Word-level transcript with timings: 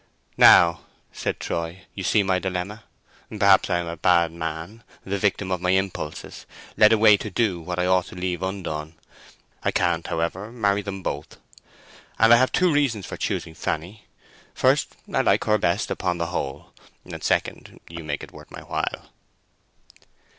"Now," 0.37 0.85
said 1.13 1.39
Troy, 1.39 1.83
"you 1.93 2.03
see 2.03 2.23
my 2.23 2.39
dilemma. 2.39 2.85
Perhaps 3.29 3.69
I 3.69 3.77
am 3.77 3.85
a 3.87 3.95
bad 3.95 4.31
man—the 4.31 5.17
victim 5.19 5.51
of 5.51 5.61
my 5.61 5.69
impulses—led 5.69 6.91
away 6.91 7.17
to 7.17 7.29
do 7.29 7.61
what 7.61 7.77
I 7.77 7.85
ought 7.85 8.07
to 8.07 8.15
leave 8.15 8.41
undone. 8.41 8.95
I 9.61 9.69
can't, 9.69 10.07
however, 10.07 10.51
marry 10.51 10.81
them 10.81 11.03
both. 11.03 11.37
And 12.17 12.33
I 12.33 12.37
have 12.37 12.51
two 12.51 12.73
reasons 12.73 13.05
for 13.05 13.15
choosing 13.15 13.53
Fanny. 13.53 14.07
First, 14.55 14.95
I 15.13 15.21
like 15.21 15.43
her 15.43 15.59
best 15.59 15.91
upon 15.91 16.17
the 16.17 16.25
whole, 16.33 16.73
and 17.05 17.23
second, 17.23 17.79
you 17.87 18.03
make 18.03 18.23
it 18.23 18.31
worth 18.31 18.49
my 18.49 18.61
while." 18.63 19.11